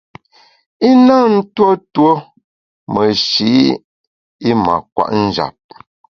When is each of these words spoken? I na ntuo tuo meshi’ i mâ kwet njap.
I 0.89 0.91
na 1.05 1.17
ntuo 1.33 1.69
tuo 1.93 2.13
meshi’ 2.93 3.51
i 4.49 4.51
mâ 4.63 4.75
kwet 4.93 5.11
njap. 5.25 5.55